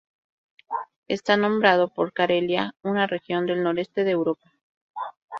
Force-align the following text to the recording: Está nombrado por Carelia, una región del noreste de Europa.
Está 1.07 1.37
nombrado 1.37 1.89
por 1.93 2.11
Carelia, 2.11 2.73
una 2.81 3.05
región 3.05 3.45
del 3.45 3.61
noreste 3.61 4.03
de 4.03 4.09
Europa. 4.09 4.51